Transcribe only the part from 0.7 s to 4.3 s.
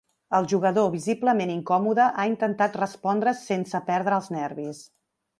visiblement incòmode, ha intentat respondre sense perdre